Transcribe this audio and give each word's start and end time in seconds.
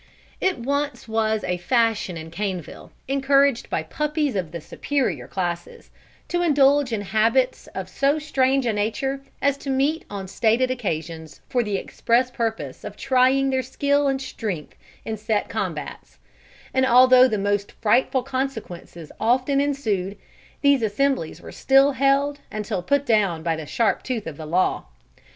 It 0.39 0.57
was 0.57 1.07
once 1.07 1.43
a 1.43 1.57
fashion 1.57 2.17
in 2.17 2.31
Caneville, 2.31 2.89
encouraged 3.07 3.69
by 3.69 3.83
puppies 3.83 4.35
of 4.35 4.51
the 4.51 4.59
superior 4.59 5.27
classes, 5.27 5.91
to 6.27 6.41
indulge 6.41 6.91
in 6.91 7.01
habits 7.01 7.67
of 7.75 7.87
so 7.87 8.17
strange 8.17 8.65
a 8.65 8.73
nature 8.73 9.21
as 9.43 9.57
to 9.57 9.69
meet 9.69 10.03
on 10.09 10.27
stated 10.27 10.71
occasions 10.71 11.41
for 11.47 11.61
the 11.61 11.77
express 11.77 12.31
purpose 12.31 12.83
of 12.83 12.97
trying 12.97 13.51
their 13.51 13.61
skill 13.61 14.07
and 14.07 14.23
strength 14.23 14.75
in 15.05 15.17
set 15.17 15.49
combats; 15.49 16.17
and 16.73 16.83
although 16.83 17.27
the 17.27 17.37
most 17.37 17.73
frightful 17.73 18.23
consequences 18.23 19.11
often 19.19 19.61
ensued, 19.61 20.17
these 20.61 20.81
assemblies 20.81 21.41
were 21.41 21.51
still 21.51 21.91
held 21.91 22.39
until 22.51 22.81
put 22.81 23.05
down 23.05 23.43
by 23.43 23.55
the 23.55 23.67
sharp 23.67 24.01
tooth 24.01 24.25
of 24.25 24.37
the 24.37 24.47
law. 24.47 24.85